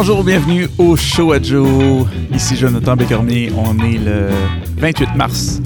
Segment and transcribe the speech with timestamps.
[0.00, 2.06] Bonjour, bienvenue au Show à Joe.
[2.32, 3.50] Ici Jonathan Bécormier.
[3.56, 4.28] On est le
[4.76, 5.60] 28 mars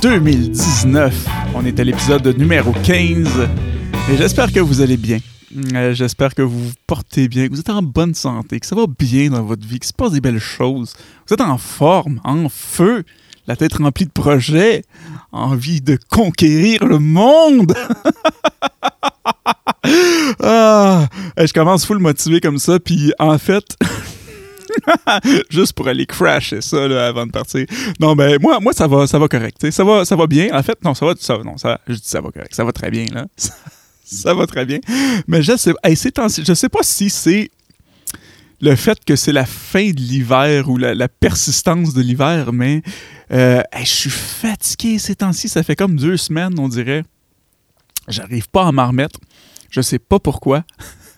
[0.00, 1.26] 2019.
[1.54, 3.28] On est à l'épisode numéro 15.
[4.10, 5.18] Et j'espère que vous allez bien.
[5.74, 8.74] Euh, j'espère que vous vous portez bien, que vous êtes en bonne santé, que ça
[8.74, 10.94] va bien dans votre vie, que se passe des belles choses.
[11.28, 13.04] Vous êtes en forme, en feu,
[13.46, 14.84] la tête remplie de projets,
[15.32, 17.74] envie de conquérir le monde.
[20.42, 23.76] ah, je commence full motivé comme ça, puis en fait,
[25.50, 27.66] juste pour aller crasher ça avant de partir.
[27.98, 29.70] Non, ben moi, moi ça va, ça va correct.
[29.70, 30.48] Ça va, bien.
[30.52, 32.72] En fait, non, ça va, ça, non, ça, je dis ça va correct, ça va
[32.72, 33.26] très bien là.
[34.04, 34.78] ça va très bien.
[35.26, 37.50] Mais je sais, je sais pas si c'est
[38.60, 42.82] le fait que c'est la fin de l'hiver ou la, persistance de l'hiver, mais
[43.32, 45.48] euh, je suis fatigué ces temps-ci.
[45.48, 47.04] Ça fait comme deux semaines, on dirait.
[48.08, 49.18] J'arrive pas à m'en remettre.
[49.70, 50.64] Je sais pas pourquoi.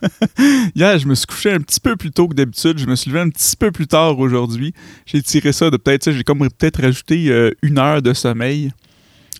[0.75, 2.77] Hier, je me suis couché un petit peu plus tôt que d'habitude.
[2.77, 4.73] Je me suis levé un petit peu plus tard aujourd'hui.
[5.05, 8.71] J'ai tiré ça de peut-être, j'ai comme peut-être rajouté euh, une heure de sommeil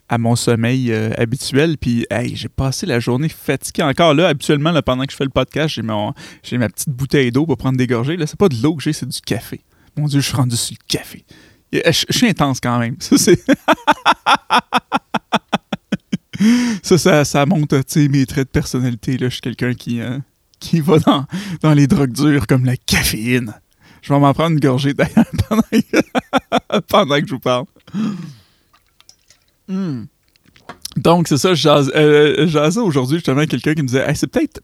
[0.09, 1.77] à mon sommeil euh, habituel.
[1.77, 3.83] Puis, hey, j'ai passé la journée fatigué.
[3.83, 5.83] Encore là, habituellement, là, pendant que je fais le podcast, j'ai,
[6.43, 8.17] j'ai ma petite bouteille d'eau pour prendre des gorgées.
[8.17, 9.61] Là, c'est pas de l'eau que j'ai, c'est du café.
[9.97, 11.25] Mon Dieu, je suis rendu sur le café.
[11.71, 12.95] Je, suis intense quand même.
[12.99, 13.39] Ça, c'est.
[16.83, 19.17] ça, ça, monte mes traits de personnalité.
[19.17, 19.29] Là.
[19.29, 20.19] Je suis quelqu'un qui, euh,
[20.59, 21.25] qui va dans,
[21.61, 23.53] dans les drogues dures comme la caféine.
[24.01, 27.65] Je vais m'en prendre une gorgée d'ailleurs pendant, pendant que je vous parle.
[29.67, 30.03] Hmm.
[30.97, 34.61] Donc, c'est ça, je euh, aujourd'hui justement quelqu'un qui me disait c'est peut-être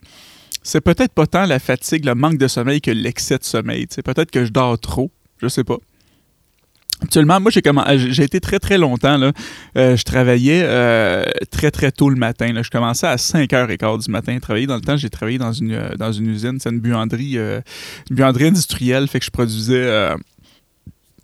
[0.62, 3.86] c'est peut-être pas tant la fatigue, le manque de sommeil que l'excès de sommeil.
[4.04, 5.78] Peut-être que je dors trop, je sais pas.
[7.02, 7.62] Actuellement, moi, j'ai
[8.12, 9.16] j'ai été très, très longtemps.
[9.16, 9.32] Là,
[9.76, 12.52] euh, je travaillais euh, très, très tôt le matin.
[12.52, 12.62] Là.
[12.62, 14.38] Je commençais à 5h15 du matin.
[14.40, 16.58] Travailler dans le temps, j'ai travaillé dans une, dans une usine.
[16.60, 17.62] C'est une buanderie, une
[18.10, 19.08] buanderie industrielle.
[19.08, 20.14] Fait que je produisais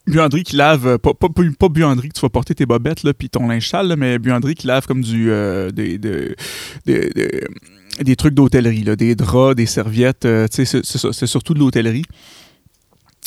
[0.07, 3.49] buanderie qui lave, pas, pas, buanderie que tu vas porter tes bobettes là, puis ton
[3.49, 6.35] linge sale, mais buanderie qui lave comme du euh, des, des,
[8.01, 12.05] des, trucs d'hôtellerie, des draps, des serviettes, euh, c'est surtout de l'hôtellerie.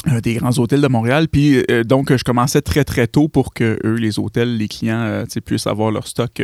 [0.07, 1.27] Euh, des grands hôtels de Montréal.
[1.27, 5.67] Puis donc, je commençais très, très tôt pour que eux, les hôtels, les clients, puissent
[5.67, 6.41] avoir leur stock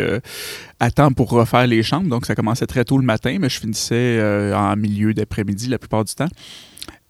[0.79, 2.09] à temps pour refaire les chambres.
[2.09, 4.21] Donc, ça commençait très tôt le matin, mais je finissais
[4.53, 6.29] en milieu d'après-midi la plupart du temps.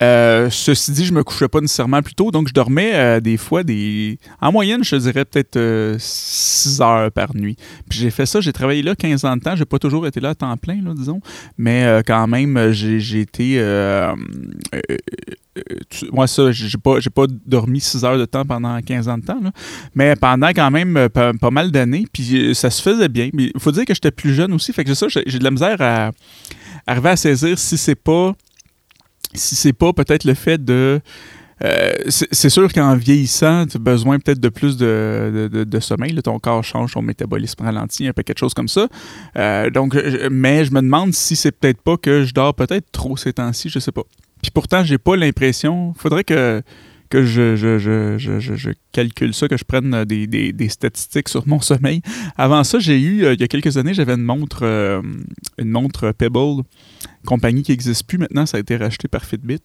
[0.03, 3.38] Euh, ceci dit, je me couchais pas nécessairement plus tôt, donc je dormais euh, des
[3.38, 4.19] fois des.
[4.41, 5.57] En moyenne, je dirais peut-être
[5.97, 7.56] 6 euh, heures par nuit.
[7.89, 10.19] Puis j'ai fait ça, j'ai travaillé là 15 ans de temps, j'ai pas toujours été
[10.19, 11.22] là à temps plein, là, disons.
[11.57, 13.57] Mais quand même, j'ai été.
[16.11, 19.39] Moi, ça, j'ai pas, pas dormi 6 heures de temps pendant 15 ans de temps,
[19.41, 19.51] là.
[19.93, 23.29] mais pendant quand même pas, mal d'années, puis ça se faisait bien.
[23.33, 25.51] Mais il faut dire que j'étais plus jeune aussi, fait que ça, j'ai de la
[25.51, 26.11] misère à
[26.88, 28.33] arriver à saisir si c'est pas
[29.33, 31.01] si c'est pas peut-être le fait de
[31.63, 36.13] euh, c'est sûr qu'en vieillissant, tu as besoin peut-être de plus de, de, sommeil.
[36.15, 38.88] ton corps change, ton métabolisme ralentit, un peu quelque chose comme ça.
[39.38, 39.95] Euh, donc,
[40.29, 43.69] mais je me demande si c'est peut-être pas que je dors peut-être trop ces temps-ci,
[43.69, 44.03] je sais pas.
[44.45, 45.94] Puis pourtant, j'ai pas l'impression.
[45.97, 46.61] Faudrait que,
[47.09, 52.01] que je, je, je, calcule ça, que je prenne des, des, statistiques sur mon sommeil.
[52.38, 54.63] Avant ça, j'ai eu, euh, il y a quelques années, j'avais une montre,
[55.57, 56.63] une montre Pebble
[57.25, 59.61] compagnie qui n'existe plus maintenant, ça a été racheté par Fitbit.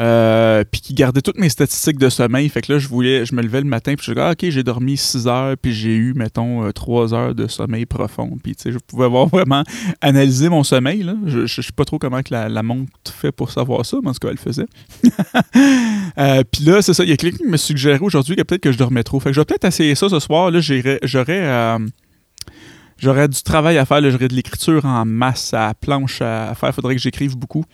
[0.00, 2.48] Euh, puis qui gardait toutes mes statistiques de sommeil.
[2.48, 4.48] Fait que là, je voulais, je me levais le matin, puis je disais, ah, OK,
[4.48, 8.38] j'ai dormi 6 heures, puis j'ai eu, mettons, 3 euh, heures de sommeil profond.
[8.42, 9.62] Puis, tu sais, je pouvais avoir vraiment
[10.00, 11.02] analysé mon sommeil.
[11.02, 11.16] Là.
[11.26, 14.12] Je ne sais pas trop comment que la, montre fait pour savoir ça, mais en
[14.12, 14.66] tout cas, elle faisait.
[16.18, 18.62] euh, puis là, c'est ça, il y a quelqu'un qui me suggérait aujourd'hui que peut-être
[18.62, 19.20] que je dormais trop.
[19.20, 20.50] Fait que je vais peut-être essayer ça ce soir.
[20.50, 20.98] Là, j'aurais
[23.00, 26.74] J'aurais du travail à faire, j'aurais de l'écriture en masse à planche à faire.
[26.74, 27.64] Faudrait que j'écrive beaucoup.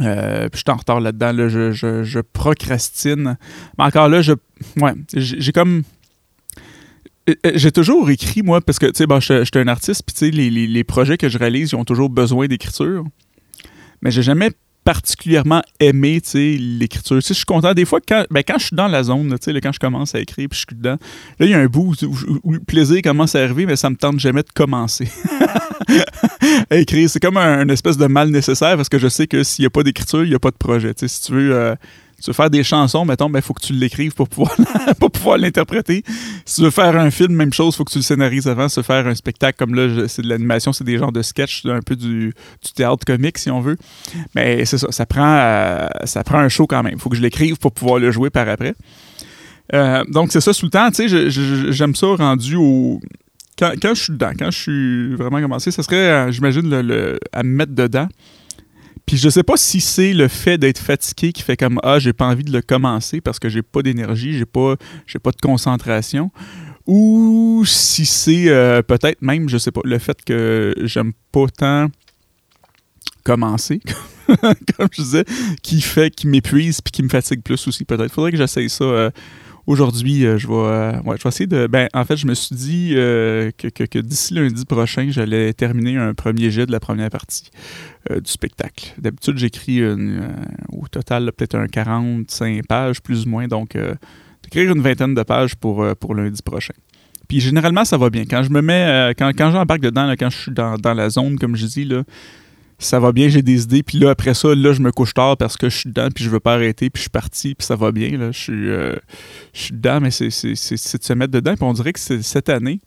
[0.00, 1.48] Euh, puis je suis en retard là-dedans.
[1.48, 3.36] je, procrastine.
[3.78, 4.32] Mais encore là, je.
[4.80, 5.82] Ouais, j'ai comme.
[7.28, 10.02] Euh, euh, j'ai toujours écrit, moi, parce que, tu sais, bon, je, suis un artiste,
[10.06, 13.04] puis, tu sais, les, les, projets que je réalise, ils ont toujours besoin d'écriture.
[14.02, 14.50] Mais j'ai jamais
[14.84, 17.20] particulièrement aimé l'écriture.
[17.20, 17.74] je suis content.
[17.74, 20.48] Des fois, quand, ben, quand je suis dans la zone, quand je commence à écrire
[20.48, 20.96] puis je suis dedans,
[21.38, 23.96] là, il y a un bout où, le plaisir commence à arriver, mais ça me
[23.96, 25.08] tente jamais de commencer
[26.70, 27.08] à écrire.
[27.08, 29.70] C'est comme un, espèce de mal nécessaire parce que je sais que s'il n'y a
[29.70, 30.92] pas d'écriture, il n'y a pas de projet.
[30.96, 31.54] si tu veux.
[31.54, 31.74] Euh,
[32.20, 34.54] tu veux faire des chansons, mettons, il ben, faut que tu l'écrives pour pouvoir,
[35.12, 36.04] pouvoir l'interpréter.
[36.44, 38.68] Si tu veux faire un film, même chose, il faut que tu le scénarises avant.
[38.68, 41.64] Si veux faire un spectacle comme là, c'est de l'animation, c'est des genres de sketch,
[41.66, 42.34] un peu du,
[42.74, 43.76] théâtre comique, si on veut.
[44.34, 46.94] Mais c'est ça, ça prend, euh, ça prend un show quand même.
[46.94, 48.74] Il faut que je l'écrive pour pouvoir le jouer par après.
[49.72, 51.30] Euh, donc, c'est ça, sous le temps, tu sais,
[51.72, 53.00] j'aime ça rendu au.
[53.58, 57.42] Quand, je suis dedans, quand je suis vraiment commencé, ça serait, euh, j'imagine, le, à
[57.42, 58.08] me mettre dedans
[59.10, 62.12] Puis je sais pas si c'est le fait d'être fatigué qui fait comme ah j'ai
[62.12, 65.40] pas envie de le commencer parce que j'ai pas d'énergie, j'ai pas j'ai pas de
[65.40, 66.30] concentration
[66.86, 71.88] ou si c'est euh, peut-être même je sais pas le fait que j'aime pas tant
[73.24, 73.80] commencer
[74.28, 75.24] comme je disais
[75.60, 78.12] qui fait qui m'épuise puis qui me fatigue plus aussi peut-être.
[78.12, 79.10] Faudrait que j'essaye ça euh,
[79.66, 81.66] Aujourd'hui, euh, je, vais, euh, je vais essayer de.
[81.66, 86.14] Ben, en fait, je me suis dit euh, que, d'ici lundi prochain, j'allais terminer un
[86.14, 87.50] premier jet de la première partie
[88.08, 88.94] du spectacle.
[88.98, 93.46] D'habitude, j'écris au total peut-être un 45 pages, plus ou moins.
[93.46, 93.76] Donc,
[94.42, 96.74] d'écrire une vingtaine de pages pour, pour lundi prochain.
[97.28, 98.24] Puis généralement, ça va bien.
[98.24, 101.38] Quand je me mets, quand, quand j'embarque dedans, quand je suis dans, dans, la zone,
[101.38, 102.02] comme je dis, là,
[102.80, 103.82] ça va bien, j'ai des idées.
[103.82, 106.24] Puis là, après ça, là, je me couche tard parce que je suis dedans, puis
[106.24, 108.16] je veux pas arrêter, puis je suis parti, puis ça va bien.
[108.16, 108.32] Là.
[108.32, 108.96] Je, suis, euh,
[109.52, 111.54] je suis dedans, mais c'est de se mettre dedans.
[111.54, 112.80] Puis on dirait que c'est cette année.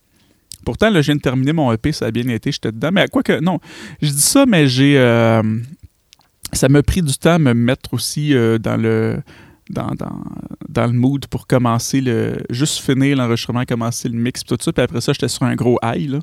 [0.66, 2.90] Pourtant, là, je viens de terminer mon EP, ça a bien été, j'étais dedans.
[2.92, 3.60] Mais quoi que, non,
[4.02, 4.98] je dis ça, mais j'ai.
[4.98, 5.44] Euh,
[6.54, 9.22] ça m'a pris du temps à me mettre aussi euh, dans le.
[9.70, 10.22] Dans, dans,
[10.68, 12.38] dans, le mood pour commencer le.
[12.50, 14.74] Juste finir l'enregistrement, commencer le mix, tout ça.
[14.74, 16.20] Puis après ça, j'étais sur un gros high, là.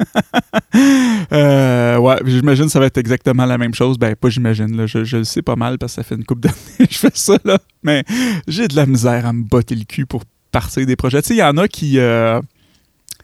[1.32, 3.98] euh, ouais, j'imagine que ça va être exactement la même chose.
[3.98, 6.88] Ben, pas j'imagine, je, le sais pas mal parce que ça fait une couple d'années
[6.88, 7.58] que je fais ça, là.
[7.82, 8.04] Mais
[8.46, 11.22] j'ai de la misère à me botter le cul pour partir des projets.
[11.22, 12.40] Tu sais, il y en a qui, euh,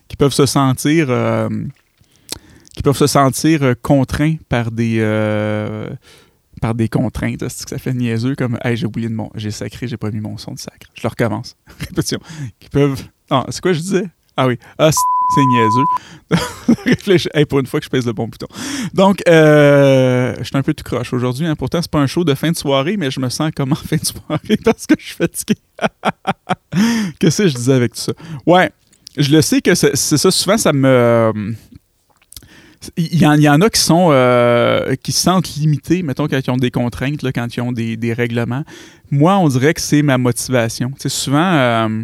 [0.09, 1.07] qui peuvent se sentir...
[1.11, 1.49] Euh,
[2.75, 5.01] qui peuvent se sentir contraints par des
[6.61, 7.41] par des contraintes.
[7.41, 9.31] Que ça fait niaiseux comme Hey, j'ai oublié de mon.
[9.35, 10.91] J'ai sacré, j'ai pas mis mon son de sacre.
[10.95, 11.57] Je le recommence.
[11.79, 12.19] Répétition.
[12.61, 13.03] Qui peuvent.
[13.31, 14.09] Non, c'est quoi je disais?
[14.37, 14.59] Ah oui.
[14.79, 14.91] Ah,
[15.35, 15.85] c'est niaiseux.
[16.85, 17.29] Réfléchis.
[17.49, 18.47] pour une fois que je pèse le bon bouton.
[18.95, 21.47] Donc, euh, je suis un peu tout croche aujourd'hui.
[21.47, 21.57] Hein.
[21.57, 23.77] Pourtant, c'est pas un show de fin de soirée, mais je me sens comme en
[23.77, 25.59] fin de soirée parce que je suis fatigué.
[27.19, 28.13] Qu'est-ce que je disais avec tout ça?
[28.47, 28.71] Ouais,
[29.17, 30.31] je le sais que c'est ça.
[30.31, 31.55] Souvent, ça me.
[32.97, 36.57] il y, en, a qui sont euh, qui se sentent limités, mettons, quand ils ont
[36.57, 38.65] des contraintes, quand ils ont des, des, règlements.
[39.11, 40.93] Moi, on dirait que c'est ma motivation.
[40.99, 41.53] C'est souvent.
[41.55, 42.03] Euh,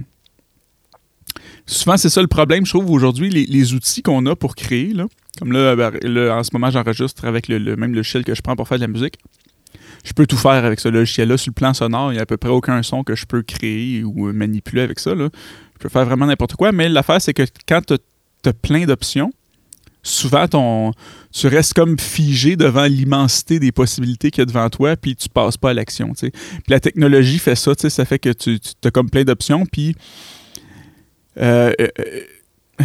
[1.66, 5.06] souvent, c'est ça le problème, je trouve, aujourd'hui, les, outils qu'on a pour créer, là,
[5.38, 8.68] comme ben, là, en ce moment, j'enregistre avec le, même logiciel que je prends pour
[8.68, 9.18] faire de la musique.
[10.04, 11.36] Je peux tout faire avec ce logiciel-là.
[11.36, 13.42] Sur le plan sonore, il n'y a à peu près aucun son que je peux
[13.42, 15.14] créer ou manipuler avec ça.
[15.14, 15.28] Là.
[15.74, 19.32] Je peux faire vraiment n'importe quoi, mais l'affaire, c'est que quand tu as, plein d'options,
[20.02, 20.92] souvent ton,
[21.32, 25.28] tu restes comme figé devant l'immensité des possibilités qu'il y a devant toi, puis tu
[25.28, 26.12] passes pas à l'action.
[26.12, 26.32] Puis
[26.66, 29.94] la technologie fait ça, ça fait que tu, tu as comme plein d'options, puis
[31.40, 31.86] euh, euh,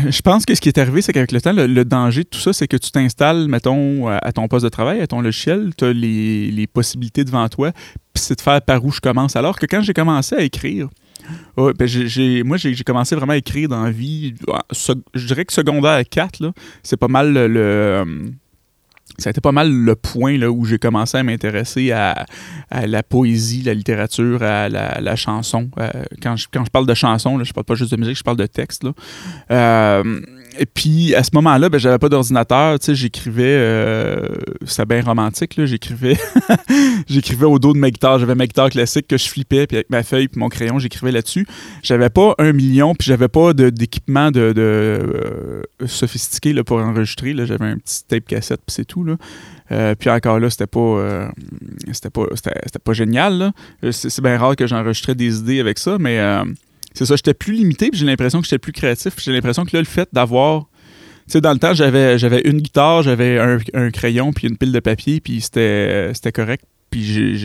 [0.10, 2.40] je pense que ce qui est arrivé, c'est qu'avec le temps, le, danger de tout
[2.40, 5.86] ça, c'est que tu t'installes, mettons, à ton poste de travail, à ton logiciel, tu
[5.86, 7.72] as les, possibilités devant toi,
[8.14, 9.36] puis c'est de faire par où je commence.
[9.36, 10.90] Alors que quand j'ai commencé à écrire,
[11.58, 11.74] ben
[12.46, 14.36] moi, j'ai commencé vraiment à écrire dans la vie.
[14.52, 16.54] Ah, je dirais que secondaire 4,
[16.84, 18.32] c'est pas mal le
[19.18, 22.26] ça a été pas mal le point là, où j'ai commencé à m'intéresser à,
[22.72, 25.70] la poésie, la littérature, à la, chanson.
[25.80, 25.90] Euh,
[26.22, 28.24] quand, je, quand je parle de chanson, là, je parle pas juste de musique, je
[28.24, 28.84] parle de texte.
[28.84, 28.94] Là.
[29.52, 30.22] Euh,
[30.60, 32.78] et puis, à ce moment-là, ben, j'avais pas d'ordinateur.
[32.88, 33.44] J'écrivais.
[33.44, 34.28] Euh,
[34.66, 35.60] c'est bien romantique.
[35.66, 36.18] J'écrivais.
[37.08, 38.20] j'écrivais au dos de ma guitare.
[38.20, 41.12] J'avais ma guitare classique que je flippais, puis avec ma feuille, puis mon crayon, j'écrivais
[41.12, 41.46] là-dessus.
[41.84, 47.36] J'avais pas un million, puis j'avais pas d'équipement de, euh, sophistiqué là, pour enregistrer.
[47.46, 49.04] J'avais un petit tape cassette, puis c'est tout,
[49.72, 51.28] Euh, puis encore là, c'était pas, euh,
[51.92, 53.52] c'était pas, c'était, génial.
[53.82, 56.20] C'est, c'est bien rare que j'enregistrais des idées avec ça, mais
[56.98, 59.14] c'est ça, j'étais plus limité, puis j'ai l'impression que j'étais plus créatif.
[59.20, 60.66] J'ai l'impression que là, le fait d'avoir.
[61.30, 63.38] Tu dans le temps, j'avais, une guitare, j'avais
[63.74, 66.64] un, crayon, puis une pile de papier, puis c'était, correct.
[66.90, 67.38] Puis.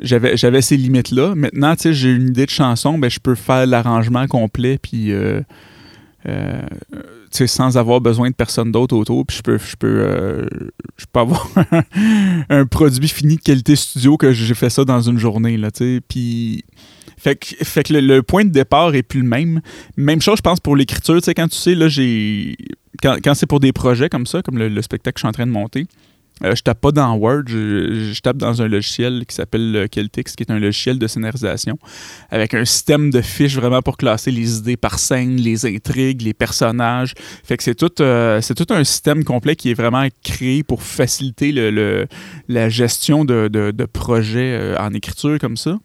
[0.00, 1.34] J'avais, ces limites-là.
[1.34, 5.12] Maintenant, tu j'ai une idée de chanson, ben, je peux faire l'arrangement complet, puis.
[6.28, 6.62] Euh,
[7.30, 10.46] sans avoir besoin de personne d'autre autour, puis je peux, je peux, euh,
[10.96, 11.46] je peux avoir
[12.48, 15.96] un, produit fini de qualité studio que j'ai fait ça dans une journée, là, tu
[15.96, 16.00] sais.
[16.08, 16.64] Puis
[17.18, 19.60] fait que, le, point de départ est plus le même.
[19.96, 21.20] Même chose, je pense, pour l'écriture.
[21.36, 22.56] Quand tu sais, là, j'ai.
[23.02, 25.46] Quand, c'est pour des projets comme ça, comme le, spectacle que je suis en train
[25.46, 25.86] de monter,
[26.44, 30.36] euh, je tape pas dans Word, je, tape dans un logiciel qui s'appelle euh, Celtix,
[30.36, 31.78] qui est un logiciel de scénarisation,
[32.30, 36.34] avec un système de fiches vraiment pour classer les idées par scène, les intrigues, les
[36.34, 37.14] personnages.
[37.44, 40.82] Fait que c'est tout, euh, c'est tout un système complet qui est vraiment créé pour
[40.82, 42.06] faciliter le,
[42.48, 45.78] la gestion de, de projets en écriture comme ça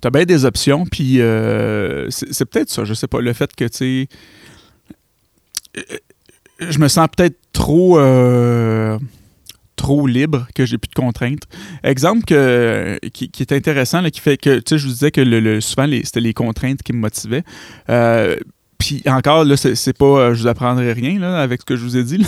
[0.00, 3.54] tu as bien des options, puis euh, c'est peut-être ça, je sais pas, le fait
[3.54, 4.08] que, tu sais,
[5.78, 5.98] euh,
[6.60, 8.98] je me sens peut-être trop euh,
[9.76, 11.44] trop libre, que j'ai plus de contraintes.
[11.82, 15.60] Exemple que, qui, est intéressant, qui fait que, tu sais, je vous disais que le,
[15.60, 17.44] souvent, c'était les contraintes qui me motivaient.
[18.78, 21.82] puis encore, là, c'est pas, euh, je vous apprendrai rien là, avec ce que je
[21.82, 22.18] vous ai dit.
[22.18, 22.26] Là,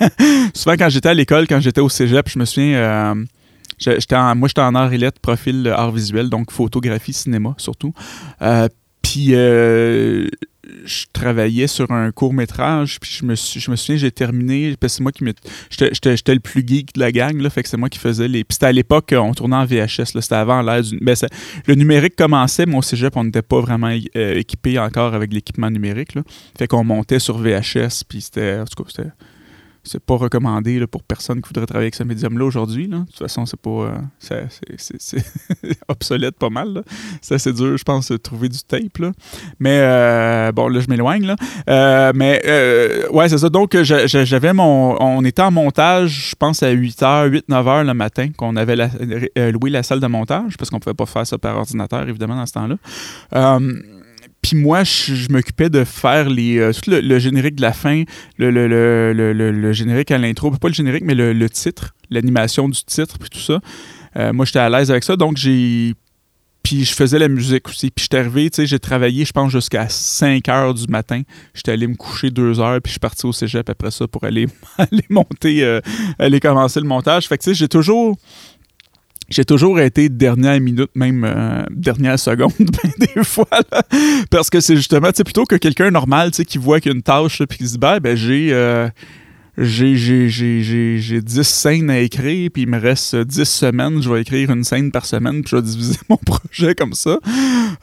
[0.54, 3.24] souvent, quand j'étais à l'école, quand j'étais au cégep, je me souviens, euh,
[3.78, 7.92] j'étais moi, j'étais en art et lettres, profil art visuel, donc photographie, cinéma surtout.
[8.42, 8.68] Euh,
[9.02, 9.34] puis
[10.84, 14.94] je travaillais sur un court métrage, puis je me, je me souviens, j'ai terminé, parce
[14.94, 15.32] c'est moi qui me.
[15.70, 18.44] J'étais le plus geek de la gang, là, fait que c'est moi qui faisais les.
[18.44, 20.98] Puis c'était à l'époque, on tournait en VHS, c'était avant l'ère du.
[21.00, 21.16] Ben,
[21.66, 25.70] le numérique commençait, mais au cégep, on n'était pas vraiment euh, équipé encore avec l'équipement
[25.70, 26.22] numérique, là.
[26.56, 28.58] Fait qu'on montait sur VHS, puis c'était.
[28.58, 29.10] En tout cas, c'était
[29.88, 32.88] c'est pas recommandé là, pour personne qui voudrait travailler avec ce médium-là aujourd'hui.
[32.88, 33.70] De toute façon, c'est pas.
[34.30, 34.46] Euh,
[34.98, 35.24] c'est
[35.88, 36.82] obsolète pas mal.
[37.22, 38.98] C'est assez dur, je pense, de trouver du tape.
[38.98, 39.12] Là.
[39.58, 41.34] Mais euh, bon, là, je m'éloigne.
[41.68, 42.42] Euh, mais
[43.10, 43.48] ouais, c'est ça.
[43.48, 44.96] Donc, j'avais mon.
[45.00, 48.76] On était en montage, je pense, à 8h, 8, 9h le matin, qu'on avait
[49.50, 52.46] loué la salle de montage, parce qu'on pouvait pas faire ça par ordinateur, évidemment, dans
[52.46, 53.58] ce temps-là.
[54.48, 58.04] Puis moi, je, m'occupais de faire les, euh, tout le, générique de la fin,
[58.38, 63.28] le, le générique à l'intro, pas le générique, mais le, titre, l'animation du titre, puis
[63.28, 63.60] tout ça.
[64.16, 65.92] Euh, moi, j'étais à l'aise avec ça, donc j'ai.
[66.62, 67.90] Puis je faisais la musique aussi.
[67.90, 71.20] Puis j'étais arrivé, tu sais, j'ai travaillé, je pense, jusqu'à 5 heures du matin.
[71.52, 74.24] J'étais allé me coucher 2 heures, puis je suis parti au cégep après ça pour
[74.24, 74.46] aller,
[74.78, 75.82] aller monter, euh,
[76.18, 77.28] aller commencer le montage.
[77.28, 78.16] Fait que, tu sais, j'ai toujours
[79.28, 83.46] j'ai toujours été dernière minute, même euh, dernière seconde, ben, des fois,
[84.30, 86.96] parce que c'est justement, tu sais, plutôt que quelqu'un normal, qui voit qu'il y a
[86.96, 88.54] une tâche, puis qui se dit, ben, ben j'ai,
[89.58, 94.10] j'ai, j'ai, j'ai, j'ai 10 scènes à écrire, puis il me reste 10 semaines, je
[94.10, 97.18] vais écrire une scène par semaine, puis je vais diviser mon projet comme ça.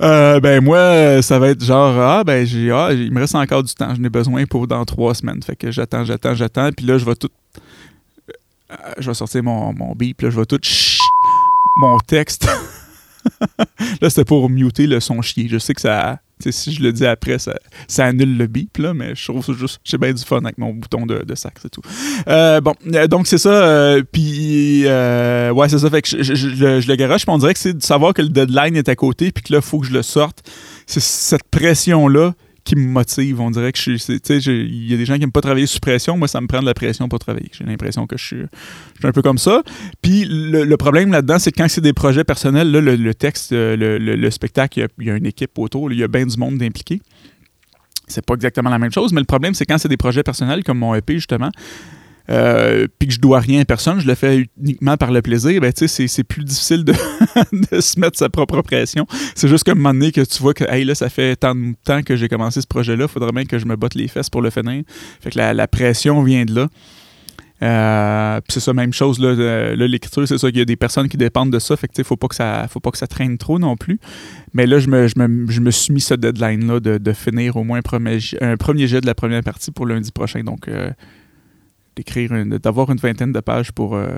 [0.01, 3.61] Euh, ben, moi, ça va être genre, ah, ben, j'ai, ah, il me reste encore
[3.61, 5.43] du temps, je n'ai besoin pour dans 3 semaines.
[5.43, 7.29] Fait que j'attends, j'attends, j'attends, puis là, je vais tout.
[8.97, 10.57] je vais sortir mon, mon beep, là, je vais tout
[11.75, 12.47] mon texte.
[14.01, 15.47] là, c'était pour muter le son chier.
[15.49, 16.19] Je sais que ça.
[16.47, 17.55] Si je le dis après, ça,
[18.05, 19.79] annule le beep, là, mais je trouve juste.
[19.85, 21.81] J'ai bien du fun avec mon bouton de, sac, c'est tout.
[22.27, 23.49] Euh, bon, euh, donc c'est ça.
[23.49, 25.89] Euh, puis, ouais, c'est ça.
[25.89, 28.29] Fait que je, je, je, le garoche, on dirait que c'est de savoir que le
[28.29, 30.43] deadline est à côté, puis que là, il faut que je le sorte.
[30.85, 32.33] C'est cette pression-là
[32.65, 33.39] qui me motive.
[33.39, 34.19] On dirait que je suis.
[34.27, 36.17] Il y a des gens qui n'aiment pas travailler sous pression.
[36.17, 37.49] Moi, ça me prend de la pression pour travailler.
[37.53, 38.43] J'ai l'impression que je suis,
[39.03, 39.63] un peu comme ça.
[40.01, 43.77] Puis le, problème là-dedans, c'est que quand c'est des projets personnels, là, le, texte, euh,
[43.77, 47.01] le, spectacle, il y, a, une équipe autour, il y a bien du monde impliqué.
[48.07, 50.63] C'est pas exactement la même chose, mais le problème, c'est quand c'est des projets personnels
[50.63, 51.51] comme mon EP, justement,
[52.29, 55.61] euh, puis que je dois rien à personne, je le fais uniquement par le plaisir,
[55.61, 56.93] ben, c'est plus difficile de,
[57.79, 59.05] se mettre sa propre pression.
[59.35, 61.55] C'est juste qu'à un moment donné que tu vois que hey, là, ça fait tant
[61.55, 64.07] de temps que j'ai commencé ce projet-là, il faudrait bien que je me botte les
[64.07, 64.83] fesses pour le finir.
[65.21, 66.67] Fait que la, pression vient de là.
[67.61, 71.17] Euh, c'est ça, même chose, là, l'écriture, c'est ça qu'il y a des personnes qui
[71.17, 73.59] dépendent de ça, fait que faut pas que ça faut pas que ça traîne trop
[73.59, 73.99] non plus.
[74.53, 77.55] Mais là, je me, je me, je me suis mis ce deadline-là de, de, finir
[77.55, 80.43] au moins un premier, jet de la première partie pour lundi prochain.
[80.43, 80.89] Donc euh,
[81.95, 84.09] d'écrire, d'avoir une vingtaine de pages pour, euh,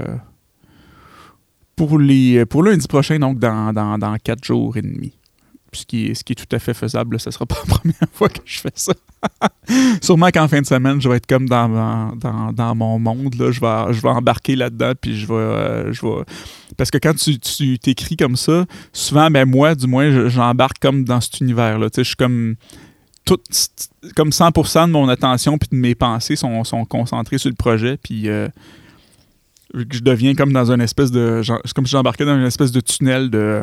[1.75, 5.13] pour, les, pour lundi prochain, donc dans, dans, dans quatre jours et demi.
[5.73, 7.75] Ce qui, est, ce qui est tout à fait faisable, ce ne sera pas la
[7.77, 8.93] première fois que je fais ça.
[10.01, 13.35] Sûrement qu'en fin de semaine, je vais être comme dans, dans, dans mon monde.
[13.35, 13.51] Là.
[13.51, 16.23] Je, vais, je vais embarquer là-dedans, puis je vais, euh, je vais...
[16.77, 21.03] Parce que quand tu, tu t'écris comme ça, souvent, ben moi, du moins, j'embarque comme
[21.03, 21.89] dans cet univers-là.
[21.95, 22.55] Je suis comme
[23.27, 23.39] tout,
[24.15, 27.97] comme 100% de mon attention puis de mes pensées sont, sont concentrées sur le projet.
[27.97, 28.47] Puis euh,
[29.73, 31.41] je deviens comme dans une espèce de.
[31.75, 33.61] Comme si j'embarquais dans une espèce de tunnel de,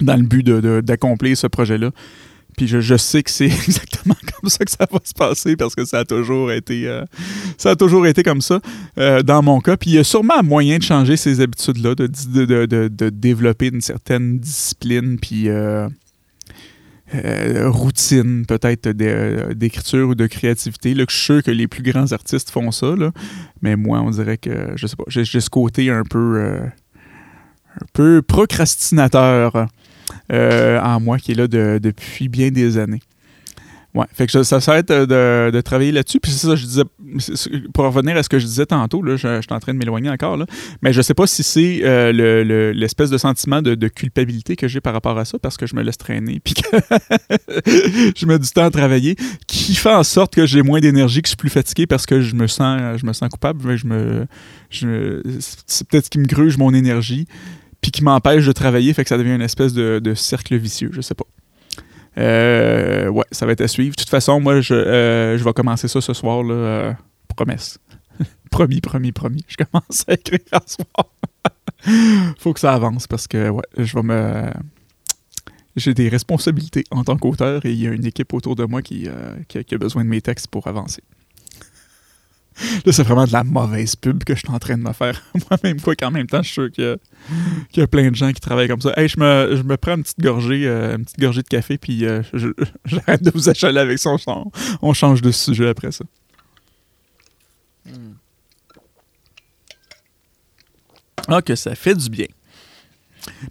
[0.00, 1.90] dans le but d'accomplir ce projet-là.
[2.56, 5.84] Puis je, sais que c'est exactement comme ça que ça va se passer parce que
[5.84, 7.04] ça a toujours été, euh,
[7.56, 8.60] ça a toujours été comme ça
[8.98, 9.76] euh, dans mon cas.
[9.76, 14.40] Puis il y a sûrement moyen de changer ces habitudes-là, de, de, développer une certaine
[14.40, 15.88] discipline, puis euh,
[17.12, 20.94] routine peut-être euh, d'écriture ou de créativité.
[20.94, 23.10] Je suis sûr que les plus grands artistes font ça, là,
[23.62, 26.60] mais moi, on dirait que, je sais pas, j'ai ce côté un peu, euh,
[27.80, 29.66] un peu procrastinateur
[30.30, 33.00] en moi qui est là depuis bien des années.
[33.92, 36.20] Ouais, fait que ça, va être de, de travailler là-dessus.
[36.20, 36.84] Puis ça, je disais,
[37.74, 40.10] pour revenir à ce que je disais tantôt, là, je, suis en train de m'éloigner
[40.10, 40.46] encore, là,
[40.80, 44.92] mais je sais pas si c'est euh, l'espèce de sentiment de, culpabilité que j'ai par
[44.92, 46.62] rapport à ça, parce que je me laisse traîner, puis que
[48.16, 49.16] je mets du temps à travailler,
[49.48, 52.20] qui fait en sorte que j'ai moins d'énergie, que je suis plus fatigué parce que
[52.20, 53.76] je me sens, je me sens coupable.
[53.76, 54.26] Je me,
[54.70, 57.26] c'est peut-être ce qui me gruge mon énergie,
[57.80, 60.90] puis qui m'empêche de travailler, fait que ça devient une espèce de, de cercle vicieux,
[60.92, 61.26] je sais pas.
[62.18, 63.94] Euh, ouais, ça va être à suivre.
[63.94, 66.54] De toute façon, moi, je, euh, je vais commencer ça ce soir, là.
[66.54, 66.92] Euh,
[67.36, 67.78] promesse.
[68.50, 69.44] promis, promis, promis.
[69.48, 72.34] Je commence à écrire ce soir.
[72.38, 74.50] Faut que ça avance parce que, ouais, je vais me.
[75.76, 78.82] j'ai des responsabilités en tant qu'auteur et il y a une équipe autour de moi
[78.82, 79.08] qui,
[79.48, 81.02] qui, a besoin de mes textes pour avancer.
[82.84, 85.22] Là, c'est vraiment de la mauvaise pub que je suis en train de me faire
[85.50, 86.96] moi-même, quoi qu'en même temps, je suis sûr qu'il
[87.76, 88.92] y, a plein de gens qui travaillent comme ça.
[88.96, 91.78] Hey, je me, je me prends une petite gorgée, euh, une petite gorgée de café,
[91.78, 92.22] puis euh,
[92.84, 94.50] j'arrête de vous achaler avec son son.
[94.82, 96.04] On change de sujet après ça.
[101.28, 102.26] Ah, que ça fait du bien.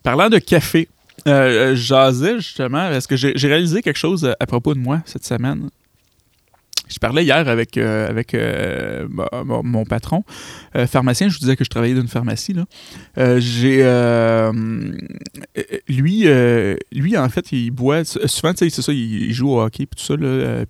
[0.03, 0.89] Parlant de café,
[1.27, 5.69] euh, jasais justement, parce que j'ai réalisé quelque chose à propos de moi cette semaine?
[6.89, 9.07] Je parlais hier avec, euh, avec euh,
[9.45, 10.23] mon, patron,
[10.75, 11.29] euh, pharmacien.
[11.29, 12.53] Je vous disais que je travaillais dans une pharmacie.
[12.53, 12.65] Là.
[13.39, 13.83] j'ai,
[15.87, 16.27] lui,
[16.91, 18.03] lui, en fait, il boit.
[18.03, 20.15] Souvent, tu sais, c'est ça, il, joue au hockey et tout ça.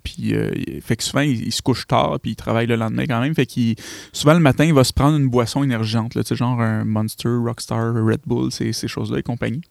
[0.02, 0.34] Puis,
[0.82, 3.34] fait que souvent, il, se couche tard puis il travaille le lendemain quand même.
[3.34, 3.74] Fait qu'il,
[4.12, 6.14] souvent, le matin, il va se prendre une boisson énergente.
[6.14, 9.62] Là, genre un Monster, Rockstar, Red Bull, ces choses-là et compagnie.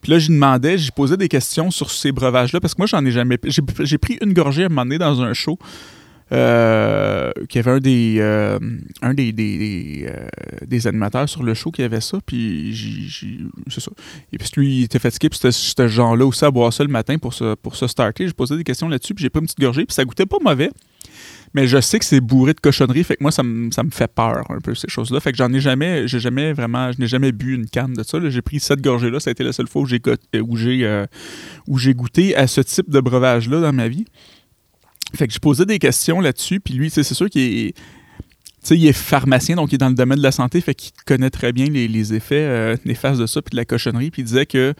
[0.00, 3.04] Puis là, j'y demandais, j'y posais des questions sur ces breuvages-là, parce que moi, j'en
[3.04, 3.38] ai jamais.
[3.44, 5.58] J'ai pris une gorgée à un moment donné dans un show.
[6.32, 8.56] Euh, qui avait un des euh,
[9.02, 10.28] un des, des, euh,
[10.64, 12.72] des, animateurs sur le show qui avait ça puis
[13.68, 13.90] c'est ça
[14.32, 16.88] et puis lui il était fatigué puis c'était ce genre-là aussi à boire ça le
[16.88, 19.46] matin pour se pour se starter j'ai posé des questions là-dessus puis j'ai pas une
[19.46, 20.70] petite gorgée puis ça goûtait pas mauvais
[21.52, 24.44] mais je sais que c'est bourré de cochonneries, fait que moi, ça me, fait peur
[24.50, 25.18] un peu, ces choses-là.
[25.18, 28.02] Fait que j'en ai jamais, j'ai jamais vraiment, je n'ai jamais bu une canne de
[28.04, 28.18] ça.
[28.28, 30.16] J'ai pris cette gorgée-là, ça a été la seule fois où j'ai, euh,
[30.54, 31.06] j'ai, euh,
[31.66, 34.04] où j'ai goûté à ce type de breuvage-là dans ma vie.
[35.16, 37.74] Fait que je posais des questions là-dessus, puis lui, c'est sûr qu'il est.
[38.70, 41.52] est pharmacien, donc il est dans le domaine de la santé, fait qu'il connaît très
[41.52, 44.12] bien les, effets euh, néfastes de ça, puis de la cochonnerie.
[44.12, 44.72] Puis il disait que.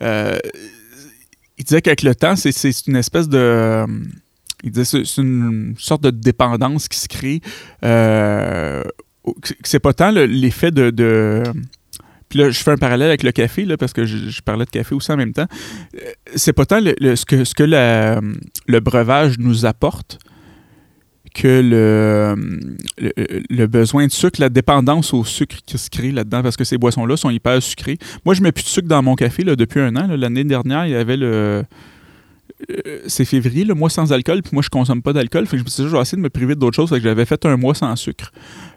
[0.00, 2.50] il disait qu'avec le temps, c'est,
[2.88, 3.86] une espèce de.
[4.64, 7.40] Il disait c'est une sorte de dépendance qui se crée.
[7.84, 8.84] Euh,
[9.62, 11.42] c'est pas tant l'effet de,
[12.28, 14.70] Puis là, je fais un parallèle avec le café, là, parce que je, parlais de
[14.70, 15.46] café aussi en même temps.
[15.94, 20.18] Euh, c'est pas tant ce que, ce que le breuvage nous apporte
[21.34, 22.34] que le,
[23.50, 26.78] le, besoin de sucre, la dépendance au sucre qui se crée là-dedans, parce que ces
[26.78, 27.98] boissons-là sont hyper sucrées.
[28.24, 30.08] Moi, je mets plus de sucre dans mon café là, depuis un an.
[30.16, 31.64] L'année dernière, il y avait le
[32.70, 35.46] euh, c'est février, le mois sans alcool, puis moi je consomme pas d'alcool.
[35.46, 36.90] Fait que je me suis dit, je vais essayer de me priver d'autres choses.
[36.90, 38.32] Que j'avais fait un mois sans sucre.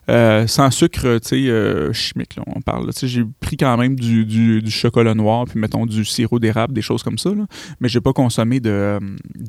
[0.10, 2.92] Euh, sans sucre, tu sais, euh, chimique, là, on parle.
[3.02, 7.04] J'ai pris quand même du, du, chocolat noir, puis mettons du sirop d'érable, des choses
[7.04, 7.30] comme ça.
[7.30, 7.46] Là.
[7.80, 9.00] Mais j'ai pas consommé de,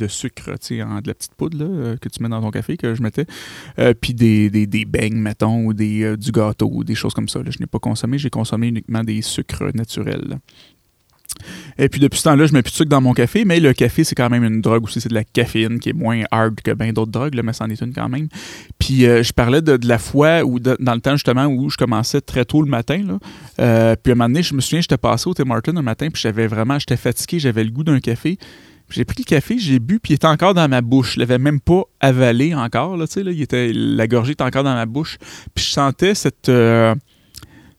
[0.09, 2.95] sucre, tu sais, de la petite poudre là, que tu mets dans ton café, que
[2.95, 3.27] je mettais.
[4.01, 7.41] puis des, des, des beignes, mettons, ou des, du gâteau, ou des choses comme ça.
[7.47, 10.39] Je n'ai pas consommé, j'ai consommé uniquement des sucres naturels.
[11.79, 13.73] Et puis depuis ce temps-là, je mets plus de sucre dans mon café, mais le
[13.73, 15.01] café, c'est quand même une drogue aussi.
[15.01, 17.69] C'est de la caféine qui est moins hard que bien d'autres drogues, là, mais c'en
[17.69, 18.29] est une quand même.
[18.79, 22.21] Puis euh, je parlais de, la fois où, dans le temps justement où je commençais
[22.21, 23.03] très tôt le matin.
[23.07, 23.19] Là,
[23.61, 25.83] euh, puis à un moment donné, je me souviens, j'étais passé au Tim Martin un
[25.83, 28.39] matin, puis j'avais vraiment, j'étais fatigué, j'avais le goût d'un café.
[28.91, 31.15] J'ai pris le café, j'ai bu, puis il était encore dans ma bouche.
[31.15, 34.45] Je l'avais même pas avalé encore, là, tu sais, là, il était, la gorgée était
[34.45, 35.17] encore dans ma bouche.
[35.55, 36.51] Puis je sentais cette...
[36.51, 36.95] Euh,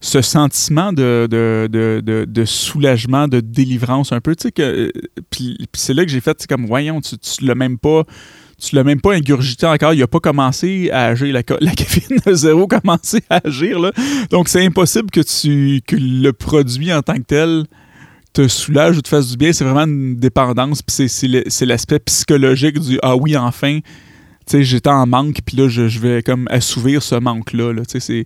[0.03, 4.35] ce sentiment de, de, soulagement, de délivrance un peu.
[4.35, 4.91] Tu sais, que,
[5.29, 8.03] puis, c'est là que j'ai fait, comme, voyons, tu, tu l'as même pas.
[8.61, 12.19] Tu l'as même pas ingurgité encore, il n'a pas commencé à agir, la, la caféine
[12.25, 13.79] a zéro commencé à agir.
[13.79, 13.91] Là.
[14.29, 17.65] Donc c'est impossible que, tu, que le produit en tant que tel
[18.31, 19.51] te soulage ou te fasse du bien.
[19.51, 23.79] C'est vraiment une dépendance, puis c'est l'aspect psychologique du Ah oui, enfin,
[24.51, 27.73] j'étais en manque, puis là, je, vais comme assouvir ce manque-là.
[27.73, 28.25] Là, c'est,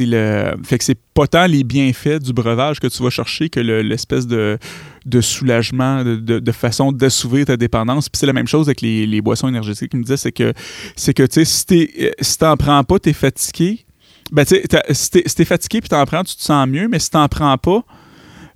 [0.00, 0.54] le...
[0.64, 4.26] Fait que c'est pas tant les bienfaits du breuvage que tu vas chercher que l'espèce
[4.26, 4.58] de,
[5.06, 8.08] de soulagement, de, de, façon d'assouvir ta dépendance.
[8.08, 9.90] Puis c'est la même chose avec les, les boissons énergétiques.
[9.92, 11.90] Il me disait, c'est que, que tu sais, si,
[12.20, 13.84] si t'en prends pas, t'es fatigué.
[14.30, 14.56] Ben, tu
[14.90, 17.82] si t'es, fatigué puis t'en prends, tu te sens mieux, mais si t'en prends pas,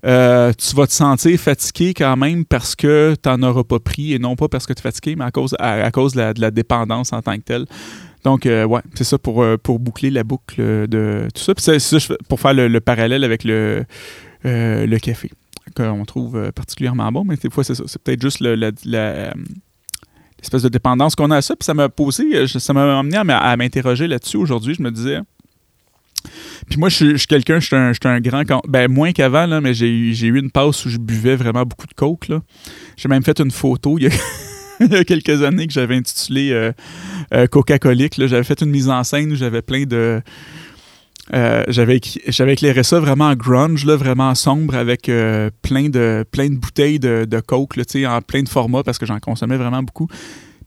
[0.05, 4.13] euh, tu vas te sentir fatigué quand même parce que tu n'en auras pas pris
[4.13, 6.51] et non pas parce que tu es fatigué, mais à cause, à, cause de la,
[6.51, 7.67] dépendance en tant que telle.
[8.25, 10.57] Donc, euh, ouais, c'est ça pour, euh, pour boucler la boucle
[10.89, 11.55] de tout ça.
[11.55, 13.85] Puis c'est ça pour faire le, parallèle avec le,
[14.45, 15.31] le café,
[15.77, 17.85] qu'on trouve particulièrement bon, mais des fois, c'est ça.
[17.87, 19.35] C'est peut-être juste l'espèce
[20.63, 21.55] de dépendance qu'on a à ça.
[21.55, 24.75] Puis ça m'a posé, ça m'a amené à m'interroger là-dessus aujourd'hui.
[24.75, 25.21] Je me disais,
[26.69, 28.45] puis moi, je suis quelqu'un, je suis un, grand.
[28.69, 31.95] Ben, moins qu'avant, là, mais j'ai eu une passe où je buvais vraiment beaucoup de
[31.95, 32.31] coke.
[32.97, 33.99] J'ai même fait une photo
[34.81, 36.73] il y a, quelques années que j'avais intitulé euh,
[37.35, 38.15] euh, Coca-Colique.
[38.19, 40.21] J'avais fait une mise en scène où j'avais plein de.
[41.35, 45.11] Euh, j'avais éclairé ça vraiment grunge, là, vraiment sombre, avec
[45.63, 47.85] plein, de, plein de bouteilles de, de coke là,
[48.17, 50.09] en plein de formats parce que j'en consommais vraiment beaucoup.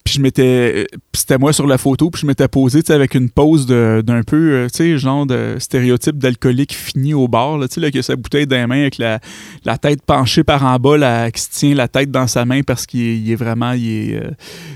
[0.06, 0.88] Puis je m'étais.
[1.14, 4.78] C'était moi sur la photo, puis je m'étais posé avec une pose d'un peu, tu
[4.78, 8.56] sais, genre de stéréotype d'alcoolique fini au bar, tu sais, là, a sa bouteille dans
[8.56, 9.20] les mains avec la,
[9.66, 12.62] la tête penchée par en bas, là, qui se tient la tête dans sa main
[12.62, 13.72] parce qu'il est, vraiment.
[13.74, 14.22] Il est,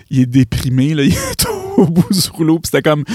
[0.09, 2.57] il est déprimé, là, il est au bout du rouleau.
[2.57, 3.05] Puis c'était comme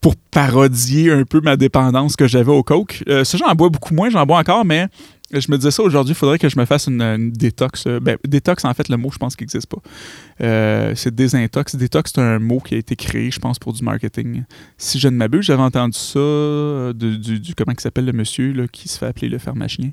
[0.00, 3.02] pour parodier un peu ma dépendance que j'avais au coke.
[3.08, 4.86] ça, j'en bois beaucoup moins, j'en bois encore, mais
[5.32, 7.86] je me disais ça aujourd'hui, il faudrait que je me fasse une, détox.
[7.86, 9.82] Euh, ben, détox, en fait, le mot, je pense qu'il n'existe pas.
[10.40, 11.76] Euh, c'est désintox.
[11.76, 14.44] Détox, c'est un mot qui a été créé, je pense, pour du marketing.
[14.78, 18.66] Si je ne m'abuse, j'avais entendu ça euh, du, du, Comment il s'appelle le monsieur
[18.70, 19.90] qui se fait appeler le pharmacien?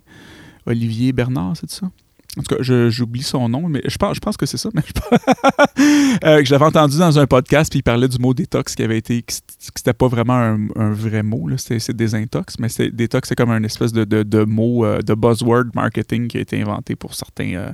[0.66, 1.90] Olivier Bernard, c'est ça?
[2.38, 4.70] En tout cas, j'oublie son nom, mais je pense, je pense que c'est ça.
[4.74, 4.82] Mais
[6.24, 8.82] euh, que je l'avais entendu dans un podcast, puis il parlait du mot détox qui
[8.82, 9.24] avait été.
[9.60, 14.04] c'était pas vraiment un, vrai mot, c'est désintox, mais détox, c'est comme un espèce de,
[14.04, 17.72] de, mot, euh, de buzzword marketing qui a été inventé pour certains, euh,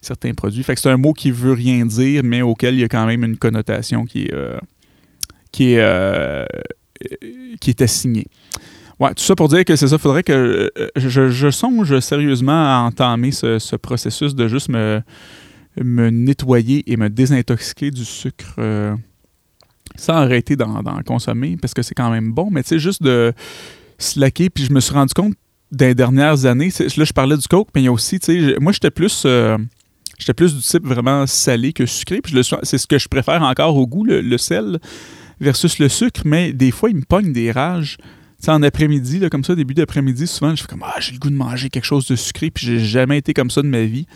[0.00, 0.64] certains produits.
[0.64, 3.06] Fait que c'est un mot qui veut rien dire, mais auquel il y a quand
[3.06, 4.34] même une connotation qui est.
[5.52, 6.46] qui est.
[7.60, 8.26] qui est assignée.
[9.00, 9.96] Ouais, tout ça pour dire que c'est ça.
[9.96, 15.00] Il faudrait que euh, je, songe sérieusement à entamer ce, processus de juste me,
[15.82, 18.94] me nettoyer et me désintoxiquer du sucre euh,
[19.96, 22.50] sans arrêter d'en consommer parce que c'est quand même bon.
[22.50, 23.32] Mais tu sais, juste de
[23.96, 24.50] slacker.
[24.50, 25.34] Puis je me suis rendu compte
[25.78, 28.56] les dernières années, là je parlais du coke, mais il y a aussi, tu sais,
[28.60, 29.22] moi j'étais plus.
[29.24, 29.56] Euh,
[30.18, 32.20] j'étais plus du type vraiment salé que sucré.
[32.20, 32.34] Puis
[32.64, 34.78] c'est ce que je préfère encore au goût, le, le, sel
[35.40, 36.20] versus le sucre.
[36.26, 37.96] Mais des fois, il me pogne des rages
[38.40, 41.30] sais, en après-midi, comme ça, début d'après-midi, souvent, je fais comme Ah, j'ai le goût
[41.30, 44.06] de manger quelque chose de sucré, puis j'ai jamais été comme ça de ma vie.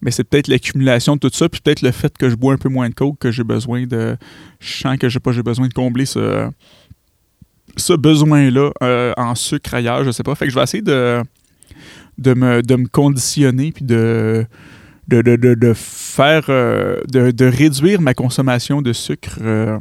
[0.00, 2.56] Mais c'est peut-être l'accumulation de tout ça, puis peut-être le fait que je bois un
[2.56, 4.16] peu moins de coke, que j'ai besoin de.
[4.60, 6.50] Je sens que j'ai pas j'ai besoin de combler ce,
[7.76, 10.34] ce besoin-là euh, en sucre ailleurs, je sais pas.
[10.34, 11.22] Fait que je vais essayer de,
[12.18, 14.46] de, me, de me conditionner, puis de.
[15.06, 19.78] De, de, de, faire euh, de, réduire ma consommation de sucre euh,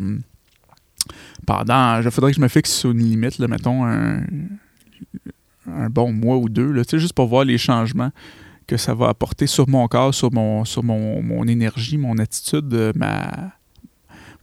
[1.44, 2.02] pendant.
[2.02, 4.22] Il faudrait que je me fixe une limite, mettons un,
[5.90, 8.12] bon mois ou deux, juste pour voir les changements
[8.68, 12.74] que ça va apporter sur mon corps, sur mon, sur mon, mon énergie, mon attitude,
[12.74, 13.52] euh, ma.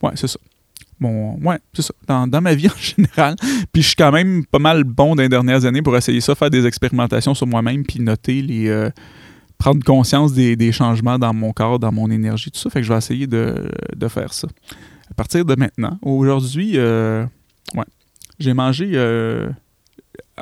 [0.03, 0.39] Ouais, c'est ça.
[0.99, 1.95] Mon, ouais, c'est ça.
[2.07, 3.37] Dans, dans, ma vie en général.
[3.73, 6.35] Puis je suis quand même pas mal bon dans les dernières années pour essayer ça,
[6.35, 8.69] faire des expérimentations sur moi-même, puis noter les.
[8.69, 8.91] Euh,
[9.57, 12.71] prendre conscience des, des, changements dans mon corps, dans mon énergie, tout ça.
[12.71, 14.49] Fait que je vais essayer de, de faire ça
[15.21, 15.99] partir de maintenant.
[16.01, 17.27] Aujourd'hui, euh,
[17.75, 17.85] ouais,
[18.39, 19.51] j'ai mangé euh,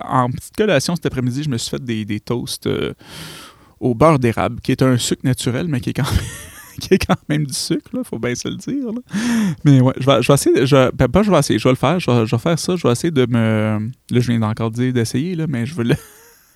[0.01, 2.95] en petite collation cet après-midi, je me suis fait des, toasts euh,
[3.81, 6.21] au beurre d'érable, qui est un sucre naturel, mais qui est quand même.
[6.81, 8.93] qui quand même du sucre, il faut bien se le dire.
[9.64, 11.73] Mais ouais, je vais, je vais essayer, je, ben, pas je vais essayer, je vais
[11.73, 13.81] le faire, je vais, faire ça, je vais essayer de me...
[13.81, 15.97] Là, je viens d'encore dire d'essayer, là, mais je veux le...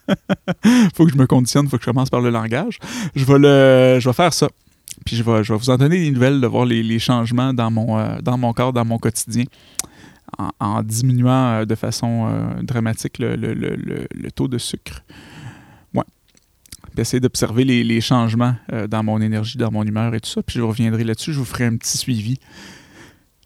[0.95, 2.79] faut que je me conditionne, faut que je commence par le langage.
[3.17, 3.99] Je vais le...
[3.99, 4.47] Je vais faire ça.
[5.05, 7.71] Puis je vais, je vais vous en donner des nouvelles, de voir les, changements dans
[7.71, 9.45] mon, euh, dans mon corps, dans mon quotidien,
[10.61, 15.03] en, diminuant euh, de façon euh, dramatique le, taux de sucre.
[15.95, 16.05] Ouais.
[16.93, 18.57] Puis essayer d'observer les, changements
[18.89, 20.43] dans mon énergie, dans mon humeur et tout ça.
[20.43, 22.39] Puis je reviendrai là-dessus, je vous ferai un petit suivi.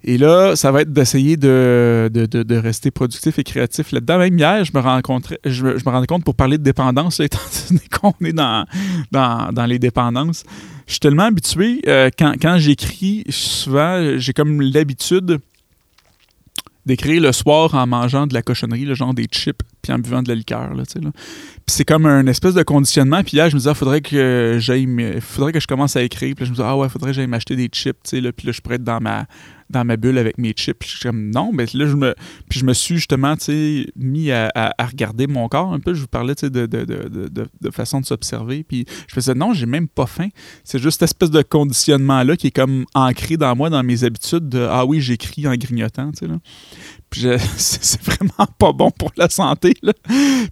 [0.05, 4.19] Et là, ça va être d'essayer de, de, rester productif et créatif là-dedans.
[4.19, 7.83] Même hier, je me, rencontrais, je, me rendais compte pour parler de dépendance, étant donné
[7.91, 8.65] qu'on est dans,
[9.11, 10.45] dans, dans les dépendances
[10.87, 15.41] je suis tellement habitué, euh, quand, quand j'écris, souvent, j'ai comme l'habitude
[16.87, 20.23] d'écrire le soir en mangeant de la cochonnerie, le genre des chips, puis en buvant
[20.23, 20.75] de la liqueur.
[20.75, 21.11] Là, là.
[21.13, 23.23] Puis c'est comme un espèce de conditionnement.
[23.23, 24.89] Puis hier, je me disais, ah, faudrait que j'aille,
[25.21, 26.35] faudrait que je commence à écrire.
[26.35, 28.13] Puis je me disais, ah ouais, faudrait que j'aille m'acheter des chips.
[28.13, 29.27] Là, puis là, je pourrais être dans ma,
[29.71, 30.83] dans ma bulle avec mes chips.
[30.85, 32.15] je suis comme non, mais là, je me,
[32.49, 33.35] puis je me suis justement
[33.97, 35.95] mis à, à, regarder mon corps un peu.
[35.95, 38.65] Je vous parlais de, de, de, de, façon de s'observer.
[38.65, 40.29] Puis je faisais non, j'ai même pas faim.
[40.65, 44.49] C'est juste cette espèce de conditionnement-là qui est comme ancré dans moi, dans mes habitudes
[44.49, 46.11] de ah oui, j'écris en grignotant.
[46.23, 46.39] Là.
[47.57, 49.93] C'est vraiment pas bon pour la santé, là.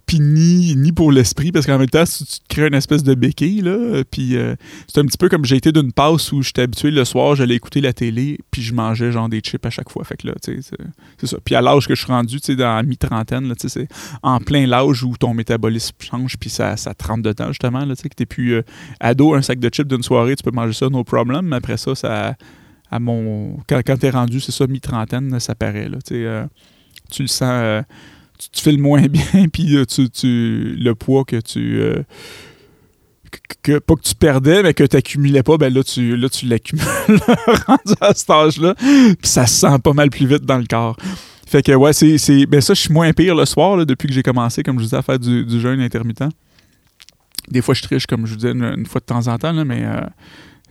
[0.05, 3.13] Puis ni, ni pour l'esprit, parce qu'en même temps, tu, te crées une espèce de
[3.13, 4.03] béquille, là.
[4.09, 4.55] Puis euh,
[4.87, 7.55] c'est un petit peu comme j'ai été d'une passe où j'étais habitué le soir, j'allais
[7.55, 10.03] écouter la télé, puis je mangeais genre des chips à chaque fois.
[10.05, 10.75] Fait que là, tu sais,
[11.19, 11.37] c'est ça.
[11.43, 13.87] Puis à l'âge que je suis rendu, tu sais, dans la mi-trentaine, là, c'est
[14.23, 17.95] en plein l'âge où ton métabolisme change, puis ça, ça te rentre dedans, justement, là,
[17.95, 18.61] tu sais, que t'es plus euh,
[18.99, 21.77] ado, un sac de chips d'une soirée, tu peux manger ça, no problem, mais après
[21.77, 22.35] ça, ça
[23.67, 25.89] Quand, quand t'es rendu, c'est ça, mi-trentaine, ça paraît.
[25.89, 26.45] Là, euh,
[27.11, 27.49] tu le sens.
[27.51, 27.81] Euh,
[28.51, 31.81] tu, fais le moins bien, puis euh, tu, le poids que tu.
[33.63, 36.45] que, pas que tu perdais, mais que tu accumulais pas, ben là, tu, là, tu
[36.45, 36.85] l'accumules
[37.67, 38.75] rendu à cet âge-là.
[38.75, 40.97] Puis ça se sent pas mal plus vite dans le corps.
[41.47, 42.45] Fait que, ouais, c'est.
[42.47, 44.85] Ben ça, je suis moins pire le soir, là, depuis que j'ai commencé, comme je
[44.85, 46.23] disais, à faire du, jeûne intermittent.
[47.49, 49.63] Des fois, je triche, comme je vous disais, une, fois de temps en temps, là,
[49.63, 49.85] mais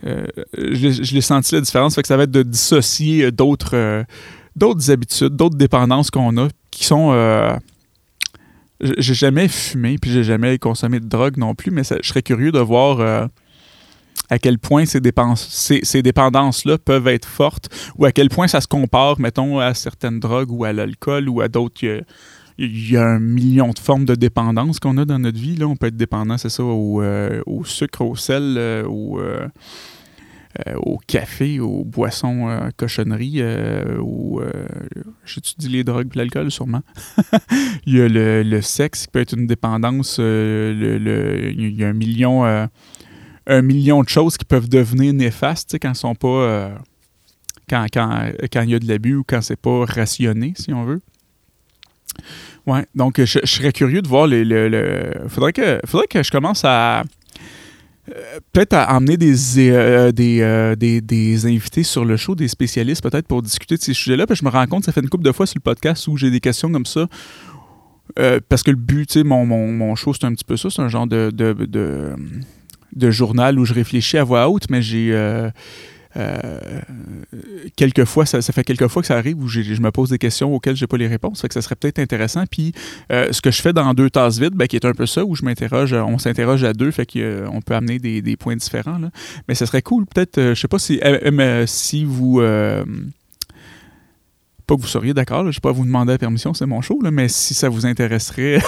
[0.05, 1.95] je, l'ai senti la différence.
[1.95, 4.05] Fait que ça va être de dissocier d'autres
[4.55, 7.11] d'autres habitudes, d'autres dépendances qu'on a qui sont
[8.81, 12.51] j'ai jamais fumé, puis j'ai jamais consommé de drogue non plus, mais je serais curieux
[12.51, 13.25] de voir euh,
[14.29, 14.99] à quel point ces,
[15.83, 20.19] ces, dépendances-là peuvent être fortes, ou à quel point ça se compare, mettons, à certaines
[20.19, 21.81] drogues ou à l'alcool ou à d'autres.
[22.57, 25.57] Il y, a un million de formes de dépendance qu'on a dans notre vie.
[25.57, 25.67] Là.
[25.67, 29.45] On peut être dépendant, c'est ça, au, euh, au, sucre, au sel, euh, au euh,
[30.77, 34.41] au café, aux boissons euh, cochonneries, euh, ou
[35.25, 36.81] j'étudie les drogues et l'alcool sûrement.
[37.85, 40.19] il y a le, sexe qui peut être une dépendance.
[40.19, 45.93] Le, il y a un million, un million de choses qui peuvent devenir néfastes quand
[45.93, 46.71] sont pas.
[47.69, 50.85] quand, quand, quand il y a de l'abus ou quand c'est pas rationné, si on
[50.85, 51.01] veut.
[52.65, 54.43] Ouais, donc je, serais curieux de voir les.
[54.43, 57.03] Le, faudrait, que, faudrait que je commence à
[58.13, 63.27] euh, peut-être à emmener euh, euh, des, des, invités sur le show, des spécialistes peut-être
[63.27, 64.27] pour discuter de ces sujets-là.
[64.27, 66.15] Puis je me rends compte, ça fait une couple de fois sur le podcast où
[66.15, 67.07] j'ai des questions comme ça.
[68.47, 70.69] parce que le but, tu sais, mon, mon, show, c'est un petit peu ça.
[70.69, 72.15] C'est un genre de, de,
[72.93, 75.11] de, journal où je réfléchis à voix haute, mais j'ai
[76.17, 76.59] euh,
[77.75, 80.75] quelquefois, ça, fait quelques fois que ça arrive où je me pose des questions auxquelles
[80.75, 81.41] j'ai pas les réponses.
[81.41, 82.45] Fait que ça serait peut-être intéressant.
[82.49, 82.73] Puis
[83.11, 85.25] euh, ce que je fais dans deux tasses vides, ben, qui est un peu ça,
[85.25, 88.99] où je m'interroge, on s'interroge à deux, fait qu'on euh, peut amener des, points différents.
[89.47, 90.99] Mais ce serait cool, peut-être, je sais pas si,
[91.67, 92.41] si vous
[94.65, 96.81] pas que vous seriez d'accord, je ne vais pas vous demander la permission, c'est mon
[96.81, 98.59] show, mais si ça vous intéresserait,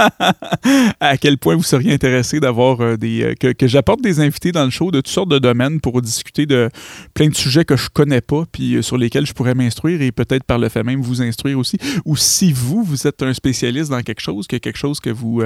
[1.00, 3.22] à quel point vous seriez intéressé d'avoir euh, des.
[3.22, 6.46] Euh, que, j'apporte des invités dans le show de toutes sortes de domaines pour discuter
[6.46, 6.70] de
[7.14, 10.12] plein de sujets que je connais pas, puis euh, sur lesquels je pourrais m'instruire et
[10.12, 11.78] peut-être par le fait même vous instruire aussi.
[12.04, 15.42] Ou si vous, vous êtes un spécialiste dans quelque chose, que quelque chose que vous,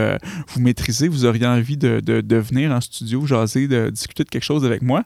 [0.48, 4.44] vous maîtrisez, vous auriez envie de, de venir en studio, jaser, de discuter de quelque
[4.44, 5.05] chose avec moi.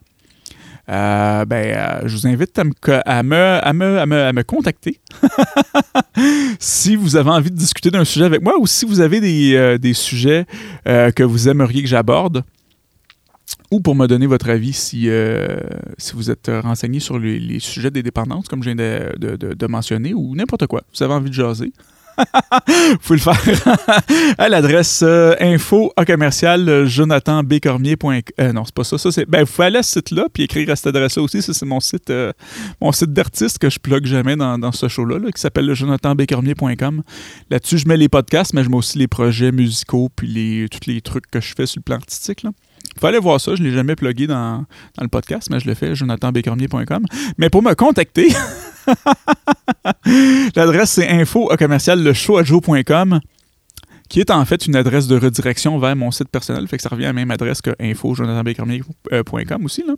[0.89, 2.73] Euh, ben, euh, je vous invite à me,
[3.05, 4.99] à me, à me, contacter
[6.59, 9.53] si vous avez envie de discuter d'un sujet avec moi ou si vous avez des,
[9.55, 10.45] euh, des sujets
[10.85, 12.43] que vous aimeriez que j'aborde
[13.69, 15.09] ou pour me donner votre avis si,
[15.97, 19.67] si vous êtes renseigné sur les, sujets des dépendances, comme je viens de, de, de
[19.67, 20.81] mentionner, ou n'importe quoi.
[20.95, 21.71] Vous avez envie de jaser.
[22.67, 23.77] vous pouvez le faire
[24.37, 28.97] à l'adresse euh, info à commercial euh, jonathan euh, non, c'est pas ça.
[28.97, 31.41] ça c'est, ben, vous aller à ce site-là puis écrire à cette adresse-là aussi.
[31.41, 32.11] Ça, c'est mon site,
[32.81, 37.03] mon site d'artiste que je plug jamais dans, dans ce show-là, qui s'appelle jonathanbecormier.com.
[37.49, 40.89] Là-dessus, je mets les podcasts, mais je mets aussi les projets musicaux puis les, tous
[40.89, 42.43] les trucs que je fais sur le plan artistique.
[42.43, 42.51] Là.
[42.99, 43.55] Faut aller voir ça.
[43.55, 44.65] Je ne l'ai jamais plugué dans,
[44.97, 47.05] dans, le podcast, mais je le fais, jonathanbecormier.com.
[47.37, 48.29] Mais pour me contacter,
[50.55, 52.13] L'adresse, c'est info commercial le
[54.09, 56.67] qui est en fait une adresse de redirection vers mon site personnel.
[56.79, 58.15] Ça revient à la même adresse que info
[59.63, 59.83] aussi.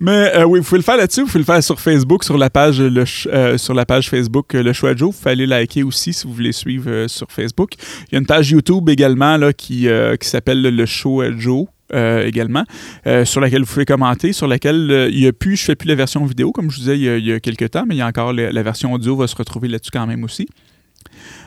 [0.00, 1.22] Mais euh, oui, vous pouvez le faire là-dessus.
[1.22, 4.72] Vous pouvez le faire sur Facebook, sur la page, euh, sur la page Facebook Le
[4.74, 5.12] Choix Joe.
[5.12, 7.72] Vous pouvez aller liker aussi si vous voulez suivre euh, sur Facebook.
[8.08, 9.88] Il y a une page YouTube également là, qui,
[10.20, 11.66] qui s'appelle Le Show Joe.
[11.94, 12.64] Euh, également,
[13.06, 15.74] euh, sur laquelle vous pouvez commenter, sur laquelle euh, il y a plus, je fais
[15.74, 17.98] plus la version vidéo, comme je vous disais il y a, quelques temps, mais il
[17.98, 20.48] y a encore la, version audio va se retrouver là-dessus quand même aussi.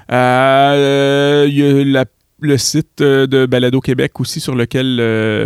[0.09, 2.05] il y a
[2.41, 5.01] le site de Balado Québec aussi sur lequel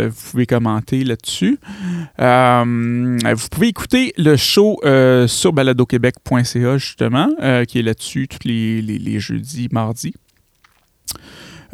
[0.08, 1.58] vous pouvez commenter là-dessus.
[2.18, 4.78] vous pouvez écouter le show
[5.26, 7.28] sur baladoquebec.ca justement,
[7.66, 10.12] qui est là-dessus tous les, les, jeudis, mardis.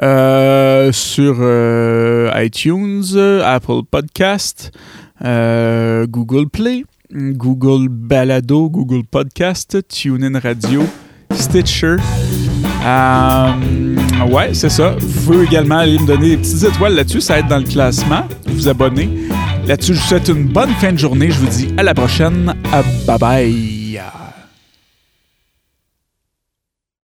[0.02, 3.02] Euh, sur euh, iTunes,
[3.42, 4.70] Apple Podcast,
[5.24, 10.82] euh, Google Play, Google Balado, Google Podcast, TuneIn Radio,
[11.32, 11.96] Stitcher.
[14.30, 14.96] ouais, c'est ça.
[15.00, 18.24] Vous pouvez également aller me donner des petites étoiles là-dessus, ça aide dans le classement.
[18.46, 19.08] Vous abonner.
[19.66, 21.30] Là-dessus, je vous souhaite une bonne fin de journée.
[21.30, 22.54] Je vous dis à la prochaine.
[23.06, 23.85] Bye bye.